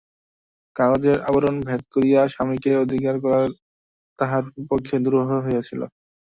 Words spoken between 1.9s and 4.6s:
করিয়া স্বামীকে অধিকার করা তাহার